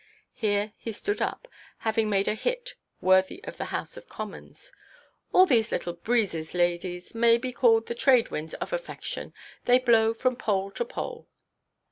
[0.33, 1.47] Here he stood up,
[1.85, 4.71] having made a hit, worthy of the House of Commons.
[5.31, 9.31] "All these little breezes, ladies, may be called the trade–winds of affection.
[9.65, 11.27] They blow from pole to pole."